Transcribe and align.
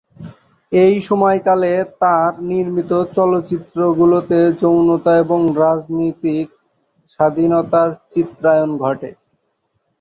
এই 0.71 0.95
সময়কালে 1.09 1.71
তার 2.01 2.31
নির্মিত 2.49 2.91
চলচ্চিত্রগুলোতে 3.17 4.39
যৌনতা 4.61 5.15
ও 5.27 5.57
রাজনৈতিক 5.61 6.47
স্বাধীনতার 7.09 7.89
চিত্রায়ন 8.11 8.71
ঘটে। 8.83 9.09